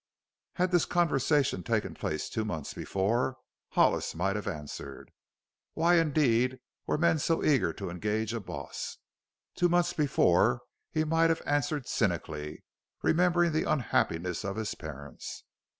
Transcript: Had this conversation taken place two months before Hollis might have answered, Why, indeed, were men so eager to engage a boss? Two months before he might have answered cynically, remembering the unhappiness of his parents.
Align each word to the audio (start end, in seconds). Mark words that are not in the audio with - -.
Had 0.53 0.71
this 0.71 0.85
conversation 0.85 1.61
taken 1.61 1.93
place 1.93 2.27
two 2.27 2.43
months 2.43 2.73
before 2.73 3.37
Hollis 3.73 4.15
might 4.15 4.35
have 4.35 4.47
answered, 4.47 5.11
Why, 5.75 5.97
indeed, 5.97 6.59
were 6.87 6.97
men 6.97 7.19
so 7.19 7.43
eager 7.43 7.71
to 7.73 7.91
engage 7.91 8.33
a 8.33 8.39
boss? 8.39 8.97
Two 9.53 9.69
months 9.69 9.93
before 9.93 10.61
he 10.89 11.03
might 11.03 11.29
have 11.29 11.43
answered 11.45 11.87
cynically, 11.87 12.63
remembering 13.03 13.51
the 13.51 13.69
unhappiness 13.71 14.43
of 14.43 14.55
his 14.55 14.73
parents. 14.73 15.43